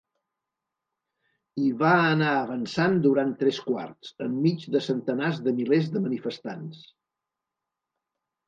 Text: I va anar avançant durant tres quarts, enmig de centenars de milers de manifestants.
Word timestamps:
I 1.63 1.65
va 1.81 1.91
anar 2.13 2.31
avançant 2.37 2.97
durant 3.05 3.33
tres 3.43 3.59
quarts, 3.67 4.13
enmig 4.29 4.65
de 4.77 4.81
centenars 4.87 5.43
de 5.49 5.55
milers 5.61 5.93
de 5.99 6.03
manifestants. 6.07 6.83